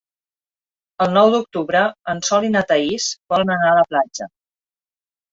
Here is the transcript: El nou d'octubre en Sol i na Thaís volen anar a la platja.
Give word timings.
El 1.03 1.11
nou 1.17 1.27
d'octubre 1.35 1.83
en 2.13 2.21
Sol 2.29 2.47
i 2.47 2.49
na 2.55 2.63
Thaís 2.71 3.05
volen 3.33 3.53
anar 3.57 3.69
a 3.73 3.77
la 3.81 3.85
platja. 3.91 4.27